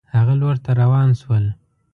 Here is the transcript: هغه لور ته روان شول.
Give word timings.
هغه 0.15 0.33
لور 0.41 0.55
ته 0.63 0.71
روان 0.81 1.09
شول. 1.19 1.45